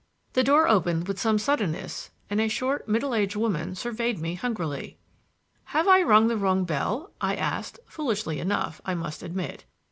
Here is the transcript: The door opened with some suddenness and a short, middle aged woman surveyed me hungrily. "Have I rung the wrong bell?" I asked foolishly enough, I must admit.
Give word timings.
The 0.33 0.43
door 0.43 0.67
opened 0.67 1.07
with 1.07 1.19
some 1.19 1.37
suddenness 1.37 2.09
and 2.27 2.41
a 2.41 2.47
short, 2.47 2.87
middle 2.89 3.13
aged 3.13 3.35
woman 3.35 3.75
surveyed 3.75 4.17
me 4.17 4.33
hungrily. 4.33 4.97
"Have 5.65 5.87
I 5.87 6.01
rung 6.01 6.27
the 6.27 6.37
wrong 6.37 6.65
bell?" 6.65 7.11
I 7.21 7.35
asked 7.35 7.77
foolishly 7.85 8.39
enough, 8.39 8.81
I 8.83 8.95
must 8.95 9.21
admit. 9.21 9.63